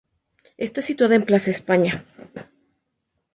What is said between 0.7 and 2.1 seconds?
situada en Plaza España.